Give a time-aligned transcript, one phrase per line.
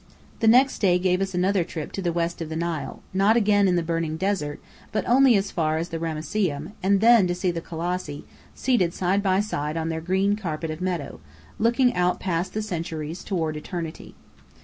[0.39, 3.67] The next day gave us another trip to the west of the Nile: not again
[3.67, 4.59] in the burning desert,
[4.91, 8.25] but only as far as the Ramesseum, and then to see the Colossi,
[8.55, 11.19] seated side by side on their green carpet of meadow,
[11.59, 14.15] looking out past the centuries toward eternity.